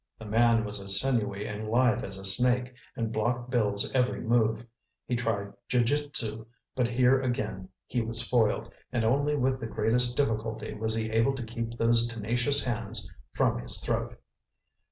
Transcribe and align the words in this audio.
The 0.17 0.25
man 0.25 0.65
was 0.65 0.83
as 0.83 0.99
sinewy 0.99 1.45
and 1.45 1.67
lithe 1.67 2.03
as 2.03 2.17
a 2.17 2.25
snake, 2.25 2.73
and 2.95 3.11
blocked 3.13 3.51
Bill's 3.51 3.93
every 3.93 4.19
move. 4.19 4.65
He 5.05 5.15
tried 5.15 5.53
jiu 5.67 5.83
jitsu, 5.83 6.47
but 6.75 6.87
here 6.87 7.21
again 7.21 7.69
he 7.85 8.01
was 8.01 8.27
foiled; 8.27 8.73
and 8.91 9.05
only 9.05 9.35
with 9.35 9.59
the 9.59 9.67
greatest 9.67 10.17
difficulty 10.17 10.73
was 10.73 10.95
he 10.95 11.11
able 11.11 11.35
to 11.35 11.43
keep 11.45 11.73
those 11.75 12.07
tenacious 12.07 12.65
hands 12.65 13.07
from 13.35 13.59
his 13.61 13.79
throat. 13.79 14.17